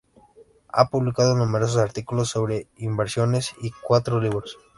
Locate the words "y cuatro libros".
3.61-4.57